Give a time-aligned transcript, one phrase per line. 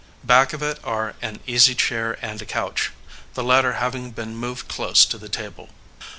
[0.23, 2.91] Back of it are an easy chair and a couch,
[3.35, 5.69] the latter having been moved close to the table.